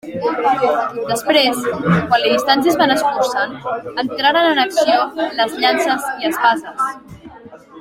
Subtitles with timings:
[1.09, 3.53] Després, quan la distància es va anar escurçant,
[4.05, 5.05] entraren en acció
[5.43, 7.31] les llances i espases.